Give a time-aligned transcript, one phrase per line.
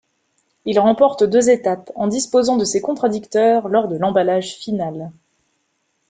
[0.65, 5.11] Il remporte deux étapes, en disposant de ses contradicteurs lors de l'emballage final.